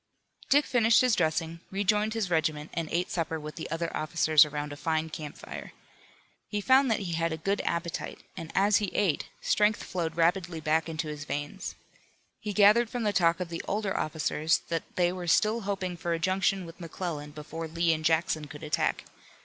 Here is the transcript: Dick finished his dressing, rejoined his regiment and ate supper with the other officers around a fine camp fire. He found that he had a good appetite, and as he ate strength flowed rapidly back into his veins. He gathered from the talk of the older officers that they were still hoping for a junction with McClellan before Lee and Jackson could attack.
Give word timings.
Dick 0.49 0.65
finished 0.65 1.01
his 1.01 1.13
dressing, 1.15 1.59
rejoined 1.69 2.15
his 2.15 2.31
regiment 2.31 2.71
and 2.73 2.89
ate 2.91 3.11
supper 3.11 3.39
with 3.39 3.53
the 3.55 3.69
other 3.69 3.95
officers 3.95 4.45
around 4.45 4.73
a 4.73 4.75
fine 4.75 5.11
camp 5.11 5.37
fire. 5.37 5.73
He 6.49 6.59
found 6.59 6.89
that 6.89 7.01
he 7.01 7.11
had 7.13 7.31
a 7.31 7.37
good 7.37 7.61
appetite, 7.65 8.23
and 8.35 8.51
as 8.55 8.77
he 8.77 8.87
ate 8.95 9.27
strength 9.41 9.83
flowed 9.83 10.15
rapidly 10.17 10.59
back 10.59 10.89
into 10.89 11.07
his 11.07 11.25
veins. 11.25 11.75
He 12.39 12.51
gathered 12.51 12.89
from 12.89 13.03
the 13.03 13.13
talk 13.13 13.39
of 13.39 13.49
the 13.49 13.61
older 13.67 13.95
officers 13.95 14.61
that 14.69 14.95
they 14.95 15.11
were 15.13 15.27
still 15.27 15.61
hoping 15.69 15.95
for 15.95 16.13
a 16.13 16.19
junction 16.19 16.65
with 16.65 16.79
McClellan 16.79 17.29
before 17.29 17.67
Lee 17.67 17.93
and 17.93 18.03
Jackson 18.03 18.45
could 18.47 18.63
attack. 18.63 19.03